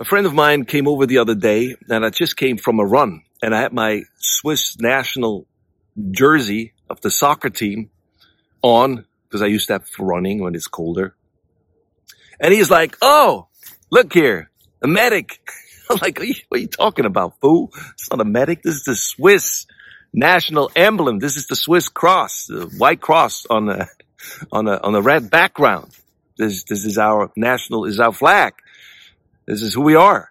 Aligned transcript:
A 0.00 0.04
friend 0.04 0.24
of 0.24 0.32
mine 0.32 0.64
came 0.64 0.88
over 0.88 1.04
the 1.04 1.18
other 1.18 1.34
day 1.34 1.76
and 1.90 2.06
I 2.06 2.08
just 2.08 2.34
came 2.34 2.56
from 2.56 2.80
a 2.80 2.86
run 2.86 3.22
and 3.42 3.54
I 3.54 3.60
had 3.60 3.74
my 3.74 4.04
Swiss 4.16 4.80
national 4.80 5.46
jersey 6.10 6.72
of 6.88 7.02
the 7.02 7.10
soccer 7.10 7.50
team 7.50 7.90
on 8.62 9.04
because 9.28 9.42
I 9.42 9.46
used 9.46 9.68
that 9.68 9.86
for 9.86 10.06
running 10.06 10.42
when 10.42 10.54
it's 10.54 10.68
colder. 10.68 11.14
And 12.40 12.54
he's 12.54 12.70
like, 12.70 12.96
Oh, 13.02 13.48
look 13.90 14.14
here, 14.14 14.50
a 14.80 14.88
medic. 14.88 15.38
I'm 15.90 15.98
like, 16.00 16.18
what 16.18 16.56
are 16.56 16.60
you 16.60 16.66
talking 16.66 17.04
about, 17.04 17.38
fool? 17.42 17.70
It's 17.92 18.10
not 18.10 18.22
a 18.22 18.24
medic. 18.24 18.62
This 18.62 18.76
is 18.76 18.84
the 18.84 18.96
Swiss 18.96 19.66
national 20.14 20.70
emblem. 20.74 21.18
This 21.18 21.36
is 21.36 21.46
the 21.46 21.56
Swiss 21.56 21.90
cross, 21.90 22.46
the 22.46 22.72
white 22.78 23.02
cross 23.02 23.44
on 23.50 23.68
a, 23.68 23.88
on 24.52 24.66
a, 24.66 24.78
on 24.78 24.94
a 24.94 25.02
red 25.02 25.28
background. 25.28 25.94
This, 26.38 26.64
this 26.64 26.86
is 26.86 26.96
our 26.96 27.30
national, 27.36 27.84
is 27.84 28.00
our 28.00 28.14
flag. 28.14 28.54
This 29.50 29.62
is 29.62 29.74
who 29.74 29.80
we 29.80 29.96
are. 29.96 30.30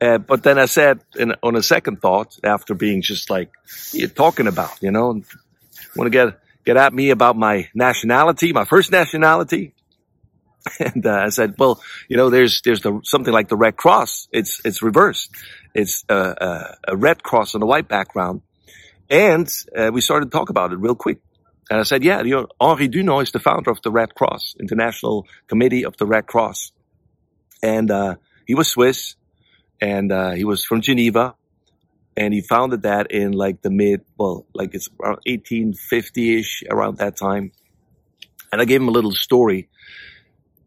Uh, 0.00 0.16
but 0.16 0.42
then 0.42 0.58
I 0.58 0.64
said, 0.64 1.00
in, 1.14 1.34
on 1.42 1.56
a 1.56 1.62
second 1.62 2.00
thought, 2.00 2.38
after 2.42 2.72
being 2.74 3.02
just 3.02 3.28
like, 3.28 3.50
you're 3.92 4.08
talking 4.08 4.46
about, 4.46 4.82
you 4.82 4.90
know, 4.90 5.20
want 5.94 6.06
to 6.06 6.10
get, 6.10 6.40
get 6.64 6.78
at 6.78 6.94
me 6.94 7.10
about 7.10 7.36
my 7.36 7.68
nationality, 7.74 8.54
my 8.54 8.64
first 8.64 8.90
nationality. 8.90 9.72
And 10.80 11.06
uh, 11.06 11.20
I 11.26 11.28
said, 11.28 11.54
well, 11.58 11.80
you 12.08 12.16
know, 12.16 12.28
there's, 12.28 12.60
there's 12.62 12.80
the, 12.80 13.00
something 13.04 13.32
like 13.32 13.46
the 13.46 13.56
Red 13.56 13.76
Cross. 13.76 14.26
It's, 14.32 14.60
it's 14.64 14.82
reversed. 14.82 15.30
It's 15.74 16.04
a, 16.08 16.16
a, 16.16 16.76
a 16.88 16.96
red 16.96 17.22
cross 17.22 17.54
on 17.54 17.62
a 17.62 17.66
white 17.66 17.86
background. 17.86 18.42
And 19.08 19.48
uh, 19.76 19.92
we 19.92 20.00
started 20.00 20.32
to 20.32 20.36
talk 20.36 20.50
about 20.50 20.72
it 20.72 20.80
real 20.80 20.96
quick. 20.96 21.18
And 21.70 21.78
I 21.78 21.84
said, 21.84 22.02
yeah, 22.02 22.20
you 22.22 22.34
know, 22.34 22.48
Henri 22.60 22.88
Dunant 22.88 23.22
is 23.22 23.30
the 23.30 23.38
founder 23.38 23.70
of 23.70 23.80
the 23.82 23.92
Red 23.92 24.16
Cross, 24.16 24.56
International 24.58 25.28
Committee 25.46 25.84
of 25.84 25.96
the 25.98 26.06
Red 26.06 26.26
Cross. 26.26 26.72
And, 27.62 27.88
uh, 27.88 28.16
he 28.46 28.54
was 28.54 28.68
Swiss 28.68 29.16
and, 29.80 30.10
uh, 30.12 30.30
he 30.30 30.44
was 30.44 30.64
from 30.64 30.80
Geneva 30.80 31.34
and 32.16 32.32
he 32.32 32.40
founded 32.40 32.82
that 32.82 33.10
in 33.12 33.32
like 33.32 33.60
the 33.62 33.70
mid, 33.70 34.02
well, 34.16 34.46
like 34.54 34.74
it's 34.74 34.88
around 35.02 35.18
1850-ish 35.28 36.64
around 36.70 36.98
that 36.98 37.16
time. 37.16 37.52
And 38.50 38.62
I 38.62 38.64
gave 38.64 38.80
him 38.80 38.88
a 38.88 38.92
little 38.92 39.12
story 39.12 39.68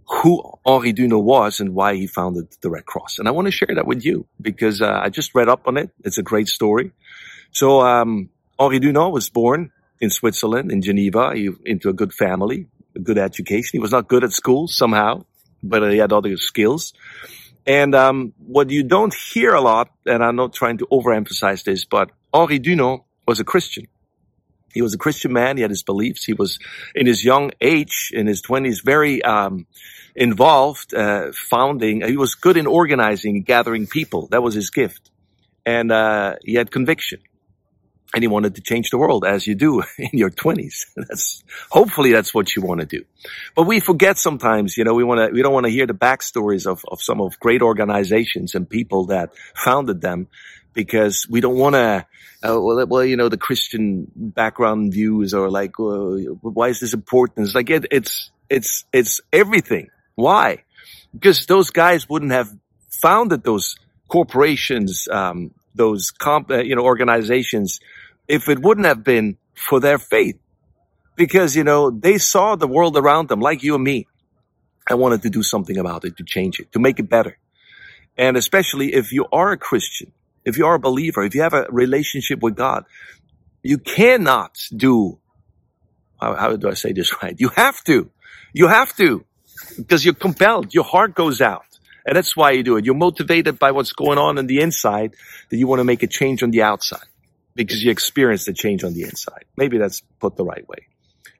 who 0.09 0.43
Henri 0.65 0.93
Dunant 0.93 1.23
was 1.23 1.59
and 1.59 1.73
why 1.73 1.95
he 1.95 2.07
founded 2.07 2.47
the 2.61 2.69
Red 2.69 2.85
Cross. 2.85 3.19
And 3.19 3.27
I 3.27 3.31
want 3.31 3.45
to 3.45 3.51
share 3.51 3.73
that 3.75 3.87
with 3.87 4.03
you 4.03 4.27
because 4.41 4.81
uh, 4.81 4.99
I 5.01 5.09
just 5.09 5.33
read 5.35 5.49
up 5.49 5.67
on 5.67 5.77
it. 5.77 5.91
It's 6.03 6.17
a 6.17 6.23
great 6.23 6.47
story. 6.47 6.91
So 7.51 7.81
um, 7.81 8.29
Henri 8.59 8.79
Dunant 8.79 9.11
was 9.11 9.29
born 9.29 9.71
in 10.01 10.09
Switzerland, 10.09 10.71
in 10.71 10.81
Geneva, 10.81 11.35
he, 11.35 11.49
into 11.65 11.89
a 11.89 11.93
good 11.93 12.13
family, 12.13 12.67
a 12.95 12.99
good 12.99 13.17
education. 13.17 13.71
He 13.73 13.79
was 13.79 13.91
not 13.91 14.07
good 14.07 14.23
at 14.23 14.31
school 14.31 14.67
somehow, 14.67 15.25
but 15.61 15.91
he 15.91 15.97
had 15.97 16.13
other 16.13 16.35
skills. 16.37 16.93
And 17.65 17.93
um, 17.93 18.33
what 18.37 18.69
you 18.69 18.83
don't 18.83 19.13
hear 19.13 19.53
a 19.53 19.61
lot, 19.61 19.91
and 20.05 20.23
I'm 20.23 20.35
not 20.35 20.53
trying 20.53 20.79
to 20.79 20.87
overemphasize 20.87 21.63
this, 21.63 21.85
but 21.85 22.11
Henri 22.33 22.59
Dunant 22.59 23.03
was 23.27 23.39
a 23.39 23.43
Christian. 23.43 23.87
He 24.73 24.81
was 24.81 24.93
a 24.93 24.97
Christian 24.97 25.33
man. 25.33 25.57
He 25.57 25.61
had 25.61 25.71
his 25.71 25.83
beliefs. 25.83 26.23
He 26.23 26.33
was 26.33 26.59
in 26.95 27.05
his 27.05 27.23
young 27.23 27.51
age, 27.61 28.11
in 28.13 28.27
his 28.27 28.41
twenties, 28.41 28.81
very 28.81 29.21
um, 29.23 29.65
involved, 30.15 30.93
uh, 30.93 31.31
founding. 31.33 32.01
He 32.01 32.17
was 32.17 32.35
good 32.35 32.57
in 32.57 32.67
organizing, 32.67 33.41
gathering 33.43 33.87
people. 33.87 34.27
That 34.27 34.43
was 34.43 34.53
his 34.53 34.69
gift, 34.69 35.11
and 35.65 35.91
uh, 35.91 36.35
he 36.43 36.53
had 36.53 36.71
conviction 36.71 37.19
and 38.13 38.23
he 38.23 38.27
wanted 38.27 38.55
to 38.55 38.61
change 38.61 38.89
the 38.89 38.97
world 38.97 39.23
as 39.25 39.45
you 39.45 39.55
do 39.55 39.83
in 39.97 40.09
your 40.13 40.29
twenties. 40.29 40.87
That's 40.95 41.43
hopefully 41.69 42.11
that's 42.11 42.33
what 42.33 42.55
you 42.55 42.61
want 42.61 42.81
to 42.81 42.85
do. 42.85 43.05
But 43.55 43.63
we 43.63 43.79
forget 43.79 44.17
sometimes, 44.17 44.77
you 44.77 44.83
know, 44.83 44.93
we 44.93 45.03
want 45.03 45.19
to, 45.19 45.33
we 45.33 45.41
don't 45.41 45.53
want 45.53 45.65
to 45.65 45.71
hear 45.71 45.85
the 45.85 45.93
backstories 45.93 46.65
of, 46.65 46.83
of 46.87 47.01
some 47.01 47.21
of 47.21 47.39
great 47.39 47.61
organizations 47.61 48.55
and 48.55 48.69
people 48.69 49.07
that 49.07 49.31
founded 49.55 50.01
them 50.01 50.27
because 50.73 51.27
we 51.29 51.41
don't 51.41 51.57
want 51.57 51.75
to, 51.75 52.05
uh, 52.43 52.59
well, 52.61 52.85
well, 52.87 53.03
you 53.03 53.17
know, 53.17 53.29
the 53.29 53.37
Christian 53.37 54.09
background 54.15 54.93
views 54.93 55.33
or 55.33 55.49
like, 55.49 55.79
uh, 55.79 56.33
why 56.41 56.69
is 56.69 56.79
this 56.79 56.93
important? 56.93 57.47
It's 57.47 57.55
like, 57.55 57.69
it, 57.69 57.85
it's, 57.91 58.31
it's, 58.49 58.85
it's 58.93 59.21
everything. 59.31 59.89
Why? 60.15 60.63
Because 61.13 61.45
those 61.45 61.69
guys 61.69 62.07
wouldn't 62.07 62.31
have 62.31 62.53
founded 62.89 63.43
those 63.43 63.75
corporations, 64.07 65.07
um, 65.11 65.51
those 65.75 66.11
comp, 66.11 66.51
uh, 66.51 66.57
you 66.59 66.75
know, 66.75 66.83
organizations 66.83 67.79
if 68.27 68.47
it 68.47 68.59
wouldn't 68.59 68.87
have 68.87 69.03
been 69.03 69.37
for 69.53 69.79
their 69.79 69.97
faith. 69.97 70.37
Because, 71.15 71.55
you 71.55 71.63
know, 71.63 71.89
they 71.89 72.17
saw 72.17 72.55
the 72.55 72.67
world 72.67 72.95
around 72.95 73.27
them 73.27 73.41
like 73.41 73.61
you 73.61 73.75
and 73.75 73.83
me 73.83 74.07
and 74.89 74.99
wanted 74.99 75.21
to 75.23 75.29
do 75.29 75.43
something 75.43 75.77
about 75.77 76.05
it, 76.05 76.17
to 76.17 76.23
change 76.23 76.59
it, 76.59 76.71
to 76.71 76.79
make 76.79 76.99
it 76.99 77.09
better. 77.09 77.37
And 78.17 78.37
especially 78.37 78.93
if 78.93 79.11
you 79.11 79.25
are 79.31 79.51
a 79.51 79.57
Christian, 79.57 80.11
if 80.45 80.57
you 80.57 80.65
are 80.65 80.75
a 80.75 80.79
believer, 80.79 81.23
if 81.23 81.35
you 81.35 81.41
have 81.41 81.53
a 81.53 81.67
relationship 81.69 82.41
with 82.41 82.55
God, 82.55 82.85
you 83.63 83.77
cannot 83.77 84.57
do, 84.75 85.19
how, 86.19 86.35
how 86.35 86.55
do 86.55 86.69
I 86.69 86.73
say 86.73 86.93
this 86.93 87.13
right? 87.23 87.35
You 87.37 87.49
have 87.49 87.83
to. 87.85 88.09
You 88.53 88.67
have 88.67 88.95
to. 88.97 89.25
Because 89.77 90.05
you're 90.05 90.13
compelled. 90.13 90.73
Your 90.73 90.83
heart 90.85 91.15
goes 91.15 91.41
out. 91.41 91.68
And 92.05 92.15
that's 92.15 92.35
why 92.35 92.51
you 92.51 92.63
do 92.63 92.77
it. 92.77 92.85
You're 92.85 92.95
motivated 92.95 93.59
by 93.59 93.71
what's 93.71 93.93
going 93.93 94.17
on 94.17 94.37
on 94.37 94.47
the 94.47 94.61
inside 94.61 95.15
that 95.49 95.57
you 95.57 95.67
want 95.67 95.79
to 95.79 95.83
make 95.83 96.03
a 96.03 96.07
change 96.07 96.43
on 96.43 96.51
the 96.51 96.61
outside 96.61 97.07
because 97.55 97.83
you 97.83 97.91
experience 97.91 98.45
the 98.45 98.53
change 98.53 98.83
on 98.83 98.93
the 98.93 99.03
inside. 99.03 99.45
Maybe 99.57 99.77
that's 99.77 100.01
put 100.19 100.37
the 100.37 100.45
right 100.45 100.67
way. 100.67 100.87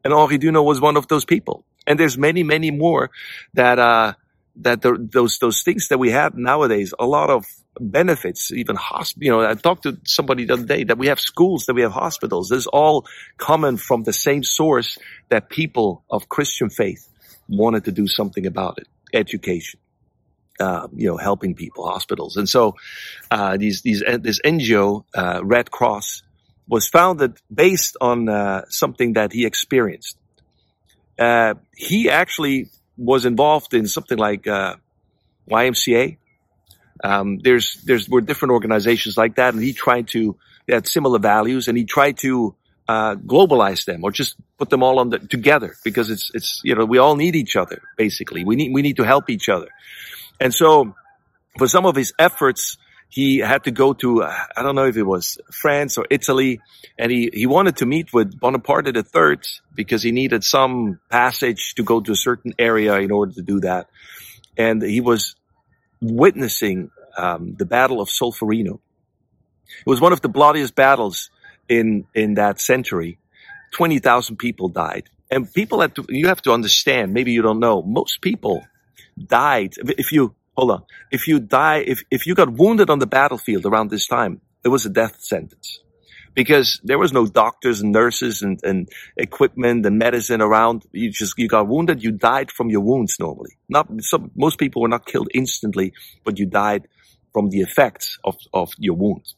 And 0.04 0.14
Henri 0.14 0.38
Dunant 0.38 0.66
was 0.66 0.82
one 0.82 0.98
of 0.98 1.08
those 1.08 1.26
people. 1.26 1.64
And 1.88 2.00
there's 2.00 2.18
many, 2.18 2.44
many 2.44 2.72
more 2.72 3.10
that, 3.54 3.80
uh, 3.80 4.14
that 4.58 4.82
the, 4.82 4.98
those, 5.12 5.40
those 5.40 5.64
things 5.64 5.88
that 5.88 5.98
we 5.98 6.12
have 6.12 6.36
nowadays, 6.36 6.94
a 7.00 7.06
lot 7.06 7.30
of 7.30 7.46
benefits, 7.80 8.52
even 8.52 8.76
hospital, 8.76 9.24
you 9.24 9.32
know, 9.32 9.50
I 9.50 9.54
talked 9.56 9.84
to 9.84 9.98
somebody 10.04 10.46
the 10.46 10.54
other 10.54 10.66
day 10.66 10.84
that 10.84 10.98
we 10.98 11.08
have 11.08 11.20
schools, 11.20 11.66
that 11.66 11.74
we 11.74 11.82
have 11.82 11.92
hospitals. 11.92 12.50
This 12.50 12.60
is 12.60 12.68
all 12.68 13.08
coming 13.38 13.78
from 13.78 14.04
the 14.04 14.14
same 14.14 14.44
source 14.44 14.98
that 15.30 15.50
people 15.50 16.04
of 16.10 16.30
Christian 16.30 16.70
faith 16.70 17.08
wanted 17.48 17.86
to 17.86 17.92
do 17.92 18.08
something 18.08 18.46
about 18.46 18.78
it. 18.78 18.88
Education 19.14 19.80
uh, 20.60 20.88
you 20.94 21.08
know, 21.08 21.18
helping 21.18 21.56
people, 21.56 21.88
hospitals. 21.88 22.38
And 22.38 22.48
so, 22.48 22.76
uh, 23.32 23.58
these, 23.58 23.82
these, 23.82 24.04
uh, 24.04 24.18
this 24.18 24.40
NGO, 24.42 25.06
uh, 25.16 25.42
Red 25.44 25.72
Cross 25.72 26.24
was 26.68 26.88
founded 26.88 27.38
based 27.54 27.98
on, 28.02 28.30
uh, 28.30 28.64
something 28.70 29.14
that 29.14 29.32
he 29.32 29.46
experienced. 29.46 30.18
Uh, 31.18 31.56
he 31.76 32.10
actually 32.10 32.70
was 32.98 33.26
involved 33.26 33.74
in 33.74 33.88
something 33.88 34.18
like, 34.18 34.44
YMCA. 35.50 36.18
Um, 37.04 37.40
there's, 37.40 37.82
there's, 37.86 38.08
were 38.08 38.22
different 38.22 38.52
organizations 38.52 39.18
like 39.18 39.36
that 39.36 39.54
and 39.54 39.64
he 39.64 39.74
tried 39.74 40.10
to, 40.10 40.36
they 40.68 40.74
had 40.74 40.86
similar 40.86 41.18
values 41.18 41.68
and 41.68 41.78
he 41.78 41.86
tried 41.86 42.18
to, 42.20 42.56
globalize 42.90 43.86
them 43.86 44.04
or 44.04 44.10
just 44.10 44.36
put 44.58 44.72
them 44.72 44.82
all 44.82 44.98
on 44.98 45.12
the, 45.12 45.20
together 45.20 45.76
because 45.84 46.10
it's, 46.10 46.32
it's, 46.34 46.60
you 46.64 46.74
know, 46.74 46.86
we 46.86 46.98
all 46.98 47.16
need 47.16 47.36
each 47.36 47.56
other, 47.56 47.84
basically. 47.98 48.44
We 48.44 48.56
need, 48.56 48.74
we 48.74 48.82
need 48.82 48.98
to 48.98 49.04
help 49.04 49.30
each 49.30 49.48
other. 49.48 49.68
And 50.40 50.54
so 50.54 50.96
for 51.58 51.68
some 51.68 51.86
of 51.86 51.96
his 51.96 52.14
efforts, 52.18 52.78
he 53.10 53.40
had 53.40 53.64
to 53.64 53.72
go 53.72 53.94
to, 53.94 54.24
uh, 54.24 54.34
I 54.56 54.62
don't 54.62 54.76
know 54.76 54.86
if 54.86 54.96
it 54.96 55.04
was 55.04 55.40
France 55.52 55.98
or 55.98 56.06
Italy, 56.10 56.62
and 56.98 57.12
he, 57.12 57.30
he 57.34 57.48
wanted 57.48 57.78
to 57.78 57.86
meet 57.86 58.14
with 58.14 58.40
Bonaparte 58.40 58.96
III 58.96 59.38
because 59.74 60.04
he 60.04 60.12
needed 60.12 60.44
some 60.44 61.00
passage 61.10 61.74
to 61.76 61.84
go 61.84 62.02
to 62.02 62.12
a 62.12 62.16
certain 62.16 62.54
area 62.60 63.00
in 63.00 63.12
order 63.12 63.34
to 63.34 63.42
do 63.42 63.60
that. 63.62 63.90
And 64.58 64.82
he 64.82 65.02
was 65.02 65.36
witnessing 66.02 66.92
um, 67.18 67.56
the 67.58 67.66
Battle 67.66 68.00
of 68.00 68.10
Solferino. 68.10 68.80
It 69.80 69.90
was 69.90 70.02
one 70.02 70.14
of 70.14 70.22
the 70.22 70.30
bloodiest 70.30 70.76
battles 70.76 71.30
in 71.68 72.06
in 72.14 72.36
that 72.36 72.60
century. 72.60 73.20
Twenty 73.72 74.00
thousand 74.00 74.38
people 74.38 74.68
died, 74.68 75.10
and 75.30 75.52
people 75.52 75.82
had 75.82 75.96
to. 75.96 76.06
You 76.10 76.28
have 76.28 76.42
to 76.44 76.54
understand. 76.54 77.14
Maybe 77.14 77.32
you 77.32 77.44
don't 77.44 77.60
know. 77.60 77.84
Most 77.84 78.22
people 78.22 78.66
died, 79.28 79.74
if 79.78 80.12
you, 80.12 80.36
hold 80.56 80.72
on, 80.72 80.84
if 81.12 81.28
you 81.28 81.40
die, 81.40 81.84
if, 81.86 82.02
if 82.12 82.26
you 82.26 82.36
got 82.36 82.52
wounded 82.52 82.90
on 82.90 83.00
the 83.00 83.08
battlefield 83.08 83.66
around 83.66 83.90
this 83.90 84.08
time, 84.08 84.42
it 84.64 84.70
was 84.70 84.86
a 84.86 84.90
death 84.90 85.22
sentence. 85.22 85.80
Because 86.36 86.80
there 86.84 87.00
was 87.00 87.12
no 87.12 87.26
doctors 87.26 87.82
and 87.82 87.92
nurses 87.92 88.44
and, 88.44 88.60
and 88.64 88.88
equipment 89.18 89.86
and 89.86 89.98
medicine 89.98 90.42
around. 90.42 90.86
You 90.92 91.12
just, 91.12 91.34
you 91.38 91.48
got 91.48 91.68
wounded, 91.68 92.04
you 92.04 92.12
died 92.12 92.52
from 92.52 92.70
your 92.70 92.82
wounds 92.82 93.18
normally. 93.20 93.58
Not, 93.68 93.88
some, 94.02 94.32
most 94.36 94.60
people 94.60 94.82
were 94.82 94.88
not 94.88 95.06
killed 95.06 95.30
instantly, 95.34 95.94
but 96.24 96.38
you 96.38 96.46
died 96.46 96.88
from 97.34 97.50
the 97.50 97.62
effects 97.62 98.20
of, 98.24 98.38
of 98.54 98.72
your 98.78 98.96
wounds. 98.96 99.36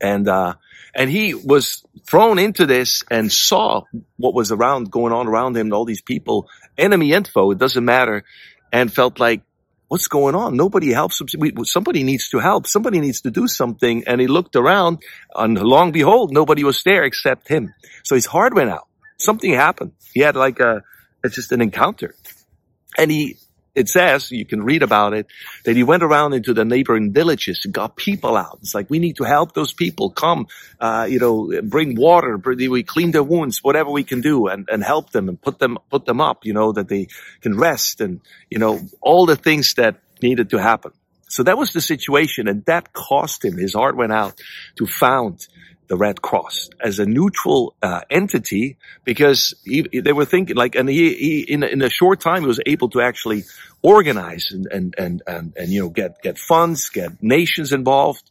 And, 0.00 0.28
uh, 0.28 0.54
and 0.94 1.10
he 1.10 1.34
was 1.34 1.84
thrown 2.06 2.38
into 2.38 2.66
this 2.66 3.04
and 3.10 3.30
saw 3.30 3.82
what 4.16 4.34
was 4.34 4.50
around, 4.50 4.90
going 4.90 5.12
on 5.12 5.28
around 5.28 5.56
him, 5.56 5.72
all 5.72 5.84
these 5.84 6.02
people, 6.02 6.48
enemy 6.76 7.12
info, 7.12 7.50
it 7.52 7.58
doesn't 7.58 7.84
matter 7.84 8.24
and 8.72 8.92
felt 8.92 9.18
like, 9.18 9.42
what's 9.88 10.06
going 10.06 10.34
on? 10.34 10.56
Nobody 10.56 10.92
helps 10.92 11.20
him. 11.20 11.28
Somebody 11.64 12.04
needs 12.04 12.28
to 12.28 12.38
help. 12.38 12.66
Somebody 12.66 13.00
needs 13.00 13.22
to 13.22 13.30
do 13.30 13.48
something. 13.48 14.04
And 14.06 14.20
he 14.20 14.28
looked 14.28 14.54
around 14.54 15.02
and 15.34 15.60
long 15.60 15.90
behold, 15.90 16.32
nobody 16.32 16.62
was 16.62 16.82
there 16.84 17.04
except 17.04 17.48
him. 17.48 17.74
So 18.04 18.14
his 18.14 18.26
heart 18.26 18.54
went 18.54 18.70
out. 18.70 18.86
Something 19.18 19.52
happened. 19.52 19.92
He 20.14 20.20
had 20.20 20.36
like 20.36 20.60
a, 20.60 20.82
it's 21.24 21.34
just 21.34 21.52
an 21.52 21.60
encounter. 21.60 22.14
And 22.96 23.10
he 23.10 23.36
it 23.74 23.88
says, 23.88 24.30
you 24.30 24.44
can 24.44 24.62
read 24.62 24.82
about 24.82 25.14
it, 25.14 25.26
that 25.64 25.76
he 25.76 25.82
went 25.82 26.02
around 26.02 26.32
into 26.32 26.52
the 26.54 26.64
neighboring 26.64 27.12
villages 27.12 27.62
and 27.64 27.72
got 27.72 27.96
people 27.96 28.36
out. 28.36 28.58
It's 28.62 28.74
like, 28.74 28.90
we 28.90 28.98
need 28.98 29.16
to 29.16 29.24
help 29.24 29.54
those 29.54 29.72
people. 29.72 30.10
Come, 30.10 30.48
uh, 30.80 31.06
you 31.08 31.18
know, 31.18 31.62
bring 31.62 31.94
water, 31.94 32.36
we 32.38 32.82
clean 32.82 33.12
their 33.12 33.22
wounds, 33.22 33.62
whatever 33.62 33.90
we 33.90 34.04
can 34.04 34.20
do 34.20 34.48
and, 34.48 34.68
and 34.70 34.82
help 34.82 35.10
them 35.10 35.28
and 35.28 35.40
put 35.40 35.58
them, 35.58 35.78
put 35.88 36.04
them 36.04 36.20
up, 36.20 36.44
you 36.44 36.52
know, 36.52 36.72
that 36.72 36.88
they 36.88 37.08
can 37.40 37.56
rest 37.56 38.00
and, 38.00 38.20
you 38.50 38.58
know, 38.58 38.80
all 39.00 39.26
the 39.26 39.36
things 39.36 39.74
that 39.74 39.96
needed 40.20 40.50
to 40.50 40.58
happen. 40.58 40.92
So 41.28 41.44
that 41.44 41.56
was 41.56 41.72
the 41.72 41.80
situation 41.80 42.48
and 42.48 42.64
that 42.64 42.92
cost 42.92 43.44
him. 43.44 43.56
His 43.56 43.74
heart 43.74 43.96
went 43.96 44.12
out 44.12 44.40
to 44.76 44.86
found 44.86 45.46
the 45.90 45.96
Red 45.96 46.22
Cross 46.22 46.70
as 46.80 47.00
a 47.00 47.04
neutral 47.04 47.74
uh, 47.82 48.02
entity 48.08 48.78
because 49.04 49.54
he, 49.64 49.82
they 49.82 50.12
were 50.12 50.24
thinking 50.24 50.54
like, 50.54 50.76
and 50.76 50.88
he, 50.88 51.14
he 51.14 51.40
in, 51.40 51.64
in 51.64 51.82
a 51.82 51.90
short 51.90 52.20
time 52.20 52.42
he 52.42 52.46
was 52.46 52.60
able 52.64 52.88
to 52.90 53.00
actually 53.00 53.42
organize 53.82 54.46
and, 54.52 54.68
and, 54.70 54.94
and, 54.96 55.22
and, 55.26 55.52
and, 55.56 55.68
you 55.68 55.82
know, 55.82 55.88
get, 55.88 56.22
get 56.22 56.38
funds, 56.38 56.90
get 56.90 57.20
nations 57.20 57.72
involved 57.72 58.30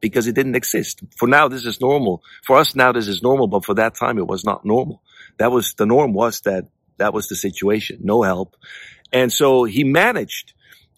because 0.00 0.26
it 0.26 0.34
didn't 0.34 0.56
exist. 0.56 1.00
For 1.16 1.28
now, 1.28 1.46
this 1.46 1.64
is 1.64 1.80
normal. 1.80 2.24
For 2.42 2.56
us 2.56 2.74
now, 2.74 2.90
this 2.90 3.06
is 3.06 3.22
normal, 3.22 3.46
but 3.46 3.64
for 3.64 3.74
that 3.74 3.94
time, 3.94 4.18
it 4.18 4.26
was 4.26 4.44
not 4.44 4.64
normal. 4.64 5.00
That 5.38 5.52
was, 5.52 5.74
the 5.74 5.86
norm 5.86 6.12
was 6.12 6.40
that 6.40 6.64
that 6.96 7.14
was 7.14 7.28
the 7.28 7.36
situation. 7.36 8.00
No 8.02 8.22
help. 8.22 8.56
And 9.12 9.32
so 9.32 9.62
he 9.62 9.84
managed, 9.84 10.54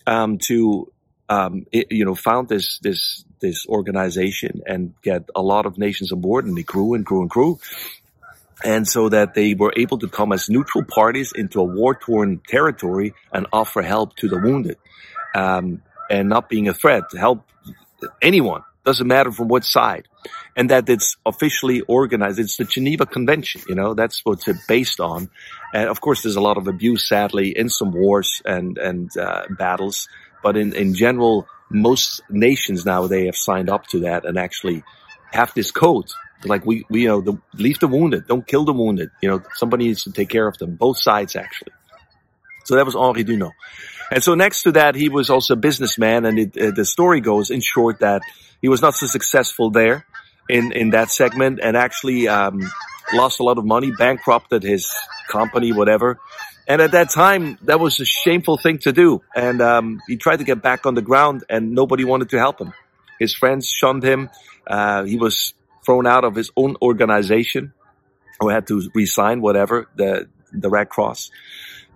um, 0.07 0.39
to, 0.47 0.91
um, 1.29 1.67
it, 1.73 1.89
you 1.91 2.05
know, 2.05 2.15
found 2.15 2.49
this, 2.49 2.79
this, 2.81 3.25
this 3.41 3.67
organization 3.67 4.63
and 4.67 4.95
get 5.03 5.29
a 5.35 5.43
lot 5.43 5.67
of 5.67 5.79
nations 5.79 6.13
on 6.13 6.21
board 6.21 6.47
and 6.47 6.57
they 6.57 6.63
grew 6.63 6.95
and 6.95 7.05
grew 7.05 7.21
and 7.23 7.31
grew. 7.31 7.59
And 8.65 8.89
so 8.89 9.09
that 9.11 9.35
they 9.35 9.55
were 9.55 9.73
able 9.77 9.99
to 9.99 10.09
come 10.09 10.33
as 10.33 10.49
neutral 10.49 10.85
parties 10.85 11.33
into 11.35 11.61
a 11.61 11.65
war-torn 11.65 12.41
territory 12.49 13.15
and 13.33 13.47
offer 13.53 13.83
help 13.83 14.17
to 14.17 14.29
the 14.29 14.39
wounded. 14.39 14.79
Um, 15.35 15.83
and 16.09 16.29
not 16.29 16.49
being 16.49 16.69
a 16.69 16.75
threat 16.75 17.11
to 17.11 17.19
help 17.19 17.45
anyone. 18.23 18.63
Doesn't 18.85 19.07
matter 19.07 19.33
from 19.33 19.49
what 19.49 19.65
side. 19.65 20.07
And 20.57 20.71
that 20.71 20.89
it's 20.89 21.17
officially 21.27 21.81
organized. 21.83 22.39
It's 22.39 22.57
the 22.57 22.65
Geneva 22.65 23.05
Convention, 23.05 23.63
you 23.69 23.75
know, 23.75 23.95
that's 23.95 24.25
what 24.25 24.47
it's 24.47 24.67
based 24.67 25.01
on. 25.01 25.29
And 25.75 25.89
of 25.89 26.01
course, 26.01 26.23
there's 26.23 26.37
a 26.37 26.41
lot 26.41 26.57
of 26.57 26.67
abuse, 26.67 27.07
sadly, 27.07 27.51
in 27.57 27.69
some 27.69 27.91
wars 27.91 28.41
and, 28.45 28.79
and, 28.79 29.15
uh, 29.17 29.43
battles. 29.51 30.09
But 30.47 30.57
in, 30.57 30.75
in 30.75 30.95
general, 30.95 31.49
most 31.71 32.23
nations 32.31 32.87
now 32.87 33.09
they 33.09 33.27
have 33.27 33.35
signed 33.35 33.69
up 33.69 33.89
to 33.89 33.99
that 34.07 34.25
and 34.25 34.39
actually 34.39 34.85
have 35.33 35.53
this 35.55 35.73
code. 35.73 36.09
Like 36.45 36.65
we, 36.65 36.85
we 36.89 37.03
you 37.03 37.09
know, 37.09 37.21
the, 37.21 37.37
leave 37.55 37.81
the 37.81 37.89
wounded, 37.89 38.29
don't 38.29 38.47
kill 38.47 38.65
the 38.65 38.73
wounded. 38.73 39.11
You 39.21 39.29
know, 39.29 39.43
somebody 39.55 39.87
needs 39.89 40.05
to 40.05 40.13
take 40.13 40.29
care 40.29 40.47
of 40.47 40.57
them. 40.59 40.77
Both 40.77 40.99
sides 41.03 41.35
actually. 41.35 41.73
So 42.65 42.77
that 42.77 42.87
was 42.87 42.95
Henri 42.95 43.25
Dunant. 43.25 43.55
And 44.13 44.23
so 44.23 44.37
next 44.37 44.63
to 44.63 44.73
that, 44.79 44.95
he 44.95 45.09
was 45.09 45.31
also 45.31 45.55
a 45.55 45.57
businessman. 45.57 46.25
And 46.25 46.39
it, 46.39 46.57
uh, 46.57 46.71
the 46.71 46.85
story 46.85 47.21
goes, 47.21 47.51
in 47.51 47.61
short, 47.61 47.99
that 47.99 48.23
he 48.63 48.69
was 48.69 48.81
not 48.81 48.95
so 48.95 49.07
successful 49.07 49.71
there 49.73 50.07
in 50.49 50.71
in 50.71 50.91
that 50.91 51.11
segment, 51.11 51.59
and 51.61 51.77
actually 51.77 52.29
um, 52.29 52.63
lost 53.13 53.41
a 53.41 53.43
lot 53.43 53.59
of 53.59 53.65
money, 53.65 53.91
bankrupted 53.91 54.63
his 54.63 54.95
company, 55.29 55.73
whatever. 55.73 56.21
And 56.69 56.83
at 56.83 56.93
that 56.93 57.11
time, 57.11 57.59
that 57.63 57.79
was 57.79 58.01
a 58.01 58.05
shameful 58.05 58.57
thing 58.57 58.79
to 58.79 58.93
do. 58.93 59.23
And 59.35 59.63
um, 59.63 60.01
he 60.09 60.17
tried 60.17 60.39
to 60.39 60.45
get 60.45 60.63
back 60.63 60.85
on 60.85 60.95
the 60.95 61.03
ground, 61.03 61.45
and 61.49 61.73
nobody 61.73 62.05
wanted 62.05 62.31
to 62.31 62.39
help 62.39 62.61
him. 62.61 62.73
His 63.21 63.35
friends 63.35 63.69
shunned 63.69 64.03
him. 64.03 64.31
Uh, 64.67 65.05
he 65.05 65.17
was 65.17 65.55
thrown 65.85 66.07
out 66.07 66.25
of 66.25 66.35
his 66.35 66.51
own 66.57 66.77
organization, 66.83 67.73
or 68.41 68.51
had 68.51 68.67
to 68.67 68.91
resign, 68.95 69.41
whatever 69.41 69.89
the 69.95 70.29
the 70.53 70.71
Red 70.71 70.89
Cross, 70.89 71.31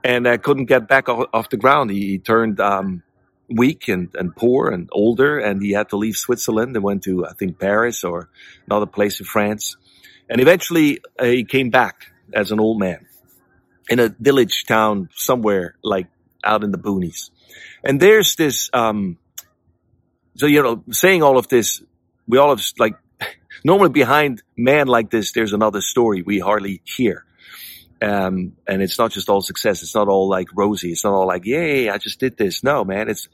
and 0.04 0.26
uh, 0.26 0.36
couldn't 0.38 0.66
get 0.66 0.86
back 0.86 1.08
off, 1.08 1.28
off 1.32 1.48
the 1.48 1.56
ground. 1.56 1.90
He, 1.90 2.06
he 2.06 2.18
turned 2.18 2.60
um, 2.60 3.02
weak 3.48 3.88
and, 3.88 4.14
and 4.14 4.34
poor 4.34 4.68
and 4.68 4.88
older, 4.92 5.38
and 5.38 5.62
he 5.62 5.72
had 5.72 5.88
to 5.90 5.96
leave 5.96 6.16
Switzerland 6.16 6.76
and 6.76 6.84
went 6.84 7.02
to 7.04 7.26
I 7.26 7.32
think 7.32 7.58
Paris 7.58 8.04
or 8.04 8.28
another 8.66 8.86
place 8.86 9.18
in 9.18 9.26
France. 9.26 9.76
And 10.28 10.40
eventually, 10.40 11.00
uh, 11.18 11.24
he 11.24 11.44
came 11.44 11.70
back 11.70 12.12
as 12.32 12.52
an 12.52 12.60
old 12.60 12.78
man 12.78 13.06
in 13.88 13.98
a 13.98 14.08
village 14.08 14.64
town 14.66 15.08
somewhere 15.14 15.74
like 15.82 16.06
out 16.44 16.64
in 16.64 16.70
the 16.70 16.78
boonies. 16.78 17.30
And 17.84 18.00
there's 18.00 18.36
this, 18.36 18.70
um, 18.72 19.18
so, 20.36 20.46
you 20.46 20.62
know, 20.62 20.84
saying 20.90 21.22
all 21.22 21.38
of 21.38 21.48
this, 21.48 21.82
we 22.26 22.38
all 22.38 22.50
have 22.50 22.64
like, 22.78 22.94
normally 23.64 23.90
behind 23.90 24.42
man 24.56 24.86
like 24.86 25.10
this, 25.10 25.32
there's 25.32 25.52
another 25.52 25.80
story 25.80 26.22
we 26.22 26.38
hardly 26.38 26.82
hear. 26.84 27.24
Um, 28.02 28.56
and 28.66 28.80
it's 28.80 28.98
not 28.98 29.10
just 29.10 29.28
all 29.28 29.42
success. 29.42 29.82
It's 29.82 29.94
not 29.94 30.08
all 30.08 30.28
like 30.28 30.48
rosy. 30.54 30.92
It's 30.92 31.04
not 31.04 31.12
all 31.12 31.26
like, 31.26 31.44
yay, 31.44 31.90
I 31.90 31.98
just 31.98 32.18
did 32.18 32.38
this. 32.38 32.64
No, 32.64 32.84
man, 32.84 33.10
it's 33.10 33.28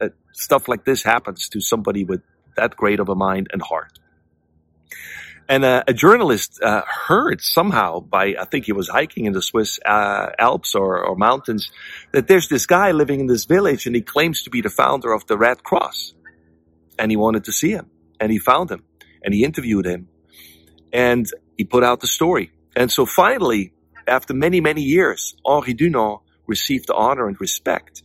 uh, 0.00 0.08
stuff 0.32 0.68
like 0.68 0.84
this 0.84 1.02
happens 1.02 1.48
to 1.50 1.60
somebody 1.60 2.04
with 2.04 2.22
that 2.56 2.76
great 2.76 3.00
of 3.00 3.08
a 3.08 3.14
mind 3.14 3.48
and 3.52 3.60
heart. 3.60 3.98
And 5.48 5.64
a 5.64 5.92
journalist 5.94 6.60
uh, 6.60 6.82
heard 6.82 7.40
somehow 7.40 8.00
by, 8.00 8.34
I 8.38 8.46
think 8.46 8.64
he 8.64 8.72
was 8.72 8.88
hiking 8.88 9.26
in 9.26 9.32
the 9.32 9.42
Swiss 9.42 9.78
uh, 9.84 10.30
Alps 10.40 10.74
or, 10.74 11.06
or, 11.06 11.14
mountains, 11.14 11.70
that 12.12 12.26
there's 12.26 12.48
this 12.48 12.66
guy 12.66 12.90
living 12.90 13.20
in 13.20 13.26
this 13.26 13.44
village 13.44 13.86
and 13.86 13.94
he 13.94 14.02
claims 14.02 14.42
to 14.42 14.50
be 14.50 14.60
the 14.60 14.70
founder 14.70 15.12
of 15.12 15.24
the 15.28 15.38
Red 15.38 15.62
Cross. 15.62 16.14
And 16.98 17.12
he 17.12 17.16
wanted 17.16 17.44
to 17.44 17.52
see 17.52 17.70
him. 17.70 17.88
And 18.18 18.32
he 18.32 18.40
found 18.40 18.72
him. 18.72 18.82
And 19.22 19.32
he 19.32 19.44
interviewed 19.44 19.86
him. 19.86 20.08
And 20.92 21.26
he 21.56 21.64
put 21.64 21.84
out 21.84 22.00
the 22.00 22.08
story. 22.08 22.50
And 22.74 22.90
so 22.90 23.06
finally, 23.06 23.72
after 24.08 24.34
many, 24.34 24.60
many 24.60 24.82
years, 24.82 25.36
Henri 25.44 25.74
Dunant 25.74 26.22
received 26.48 26.88
the 26.88 26.94
honor 26.94 27.28
and 27.28 27.40
respect 27.40 28.02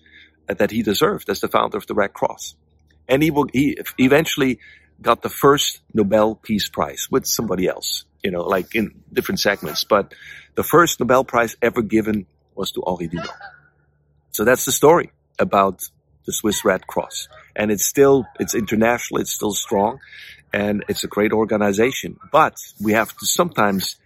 that 0.48 0.70
he 0.70 0.84
deserved 0.84 1.28
as 1.30 1.40
the 1.40 1.48
founder 1.48 1.78
of 1.78 1.88
the 1.88 1.96
Red 1.96 2.14
Cross. 2.14 2.56
And 3.08 3.24
he, 3.24 3.32
will, 3.32 3.48
he 3.52 3.78
eventually 3.98 4.60
got 5.01 5.21
the 5.21 5.30
first 5.30 5.81
Nobel 5.94 6.36
Peace 6.36 6.69
Prize 6.69 7.07
with 7.09 7.25
somebody 7.25 7.68
else, 7.68 8.06
you 8.24 8.31
know, 8.31 8.44
like 8.44 8.75
in 8.75 9.01
different 9.12 9.39
segments. 9.39 9.83
But 9.83 10.13
the 10.56 10.63
first 10.63 11.00
Nobel 11.00 11.24
Prize 11.24 11.56
ever 11.62 11.81
given 11.81 12.25
was 12.56 12.71
to 12.71 12.83
Henri 12.86 13.07
Dunant. 13.09 13.30
So 14.31 14.45
that's 14.45 14.65
the 14.65 14.71
story 14.71 15.12
about 15.39 15.83
the 16.25 16.33
Swiss 16.33 16.63
Red 16.63 16.88
Cross. 16.88 17.27
And 17.56 17.71
it's 17.71 17.86
still, 17.86 18.25
it's 18.39 18.56
international, 18.56 19.21
it's 19.21 19.33
still 19.33 19.53
strong, 19.53 20.00
and 20.53 20.83
it's 20.88 21.04
a 21.04 21.07
great 21.07 21.33
organization. 21.33 22.19
But 22.31 22.56
we 22.80 22.94
have 22.94 23.15
to 23.18 23.25
sometimes 23.25 23.97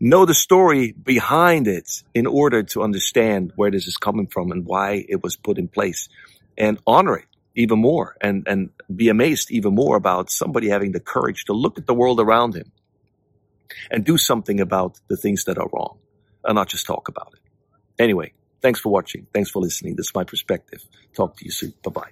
know 0.00 0.24
the 0.24 0.34
story 0.34 0.92
behind 0.92 1.68
it 1.68 2.02
in 2.14 2.26
order 2.26 2.62
to 2.62 2.82
understand 2.82 3.52
where 3.56 3.70
this 3.70 3.86
is 3.86 3.96
coming 3.96 4.26
from 4.26 4.50
and 4.50 4.66
why 4.66 5.04
it 5.08 5.22
was 5.22 5.36
put 5.36 5.58
in 5.58 5.68
place 5.68 6.08
and 6.56 6.78
honor 6.86 7.16
it 7.16 7.26
even 7.54 7.78
more 7.78 8.16
and, 8.20 8.46
and 8.46 8.70
be 8.94 9.08
amazed 9.08 9.50
even 9.50 9.74
more 9.74 9.96
about 9.96 10.30
somebody 10.30 10.68
having 10.68 10.92
the 10.92 11.00
courage 11.00 11.44
to 11.44 11.52
look 11.52 11.78
at 11.78 11.86
the 11.86 11.94
world 11.94 12.20
around 12.20 12.54
him 12.54 12.70
and 13.90 14.04
do 14.04 14.16
something 14.16 14.60
about 14.60 14.98
the 15.08 15.16
things 15.16 15.44
that 15.44 15.58
are 15.58 15.68
wrong 15.72 15.98
and 16.44 16.54
not 16.54 16.68
just 16.68 16.86
talk 16.86 17.08
about 17.08 17.32
it. 17.34 17.40
Anyway, 18.02 18.32
thanks 18.62 18.80
for 18.80 18.90
watching. 18.90 19.26
Thanks 19.32 19.50
for 19.50 19.60
listening. 19.60 19.96
This 19.96 20.06
is 20.06 20.14
my 20.14 20.24
perspective. 20.24 20.80
Talk 21.14 21.36
to 21.38 21.44
you 21.44 21.50
soon. 21.50 21.74
Bye 21.82 21.90
bye. 21.90 22.10